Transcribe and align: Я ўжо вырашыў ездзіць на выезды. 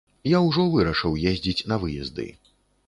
Я 0.29 0.39
ўжо 0.45 0.65
вырашыў 0.75 1.21
ездзіць 1.33 1.65
на 1.75 1.81
выезды. 1.87 2.29